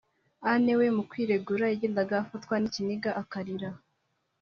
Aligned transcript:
Anne 0.51 0.71
we 0.79 0.87
mu 0.97 1.03
kwiregura 1.09 1.63
yagendaga 1.71 2.13
afatwa 2.23 2.55
n’ikiniga 2.59 3.09
akarira 3.21 3.69